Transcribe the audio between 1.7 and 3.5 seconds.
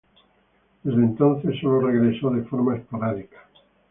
regresó de forma esporádica.